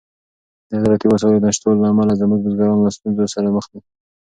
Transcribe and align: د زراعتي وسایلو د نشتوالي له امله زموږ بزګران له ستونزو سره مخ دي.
د 0.69 0.71
زراعتي 0.81 1.05
وسایلو 1.09 1.41
د 1.41 1.45
نشتوالي 1.49 1.79
له 1.81 1.87
امله 1.93 2.13
زموږ 2.21 2.39
بزګران 2.43 2.79
له 2.81 2.91
ستونزو 2.95 3.23
سره 3.33 3.47
مخ 3.55 3.65
دي. 3.71 3.79